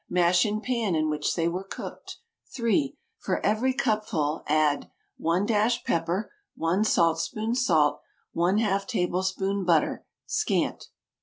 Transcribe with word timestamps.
Mash 0.09 0.47
in 0.47 0.61
pan 0.61 0.95
in 0.95 1.11
which 1.11 1.35
they 1.35 1.47
were 1.47 1.63
cooked. 1.63 2.17
3. 2.55 2.97
For 3.19 3.39
every 3.45 3.71
cupful, 3.71 4.41
add 4.47 4.89
1 5.17 5.45
dash 5.45 5.83
pepper, 5.83 6.31
1 6.55 6.83
saltspoon 6.85 7.53
salt, 7.53 8.01
½ 8.35 8.87
tablespoon 8.87 9.63
butter 9.63 10.03
(scant). 10.25 10.87